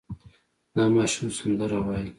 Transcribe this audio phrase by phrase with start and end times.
[0.75, 2.09] دا ماشوم سندره وايي.